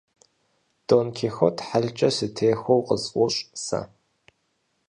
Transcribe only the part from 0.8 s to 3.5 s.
Дон Кихот хьэлкӀэ сытехуэу къысфӀощӀ